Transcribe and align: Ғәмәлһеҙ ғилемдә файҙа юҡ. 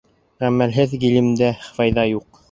Ғәмәлһеҙ 0.43 0.95
ғилемдә 1.03 1.49
файҙа 1.75 2.07
юҡ. 2.13 2.25